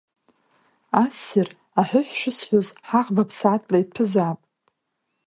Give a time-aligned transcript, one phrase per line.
[1.03, 1.49] Ассир,
[1.79, 4.39] аҳәыҳә шысҳәоз, ҳаӷба ԥсаатәла иҭәызаап.